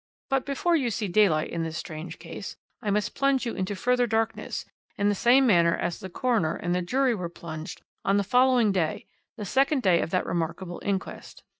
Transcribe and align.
"But 0.31 0.47
before 0.47 0.75
you 0.75 0.89
see 0.89 1.07
daylight 1.07 1.51
in 1.51 1.61
this 1.61 1.77
strange 1.77 2.17
case, 2.17 2.57
I 2.81 2.89
must 2.89 3.13
plunge 3.13 3.45
you 3.45 3.53
into 3.53 3.75
further 3.75 4.07
darkness, 4.07 4.65
in 4.97 5.09
the 5.09 5.13
same 5.13 5.45
manner 5.45 5.75
as 5.75 5.99
the 5.99 6.09
coroner 6.09 6.55
and 6.55 6.75
jury 6.87 7.13
were 7.13 7.29
plunged 7.29 7.83
on 8.03 8.17
the 8.17 8.23
following 8.23 8.71
day, 8.71 9.05
the 9.37 9.45
second 9.45 9.83
day 9.83 10.01
of 10.01 10.09
that 10.09 10.25
remarkable 10.25 10.81
inquest. 10.83 11.43